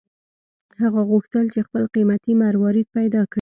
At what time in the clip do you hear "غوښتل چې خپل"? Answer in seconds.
1.09-1.83